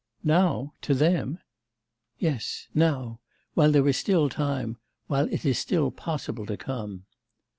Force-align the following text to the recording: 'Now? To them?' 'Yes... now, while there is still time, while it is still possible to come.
'Now? 0.23 0.73
To 0.81 0.95
them?' 0.95 1.37
'Yes... 2.17 2.67
now, 2.73 3.19
while 3.53 3.71
there 3.71 3.87
is 3.87 3.97
still 3.97 4.29
time, 4.29 4.77
while 5.05 5.31
it 5.31 5.45
is 5.45 5.59
still 5.59 5.91
possible 5.91 6.47
to 6.47 6.57
come. 6.57 7.05